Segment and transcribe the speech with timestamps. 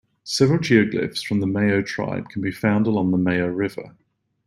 [0.23, 3.95] Several geoglyphs from the Mayo tribe can be found along the Mayo River.